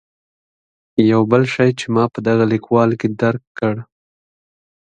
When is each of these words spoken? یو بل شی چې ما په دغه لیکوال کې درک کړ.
یو 1.11 1.21
بل 1.31 1.43
شی 1.53 1.69
چې 1.79 1.85
ما 1.95 2.03
په 2.13 2.19
دغه 2.27 2.43
لیکوال 2.51 2.91
کې 2.99 3.07
درک 3.21 3.43
کړ. 3.59 3.75